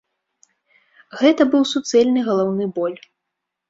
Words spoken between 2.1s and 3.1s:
галаўны боль.